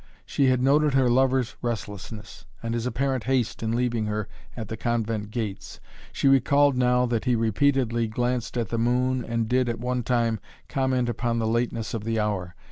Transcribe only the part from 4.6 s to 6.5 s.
the convent gates. She